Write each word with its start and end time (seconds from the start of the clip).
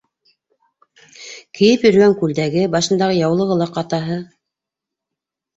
Кейеп 1.59 1.85
йөрөгән 1.89 2.15
күлдәге, 2.21 2.63
башындағы 2.77 3.19
яулығы 3.19 3.59
ла 3.63 3.71
ҡатаһы. 3.77 4.19